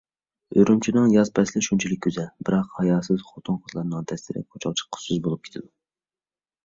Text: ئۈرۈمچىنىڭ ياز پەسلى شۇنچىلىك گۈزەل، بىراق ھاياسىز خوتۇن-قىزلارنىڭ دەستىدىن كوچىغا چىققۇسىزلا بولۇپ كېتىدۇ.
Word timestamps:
ئۈرۈمچىنىڭ 0.61 1.09
ياز 1.15 1.31
پەسلى 1.39 1.61
شۇنچىلىك 1.67 2.01
گۈزەل، 2.07 2.25
بىراق 2.49 2.73
ھاياسىز 2.79 3.27
خوتۇن-قىزلارنىڭ 3.29 4.09
دەستىدىن 4.13 4.49
كوچىغا 4.55 4.81
چىققۇسىزلا 4.83 5.23
بولۇپ 5.29 5.49
كېتىدۇ. 5.51 5.71